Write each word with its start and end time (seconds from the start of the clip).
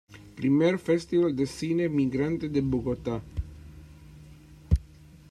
I 0.47 0.49
Festival 0.85 1.35
de 1.41 1.45
Cine 1.57 1.85
Migrante 1.87 2.47
de 2.55 2.61
Bogotá. 2.71 3.15